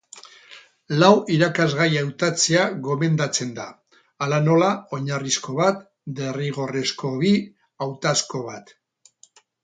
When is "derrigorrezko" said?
6.21-7.11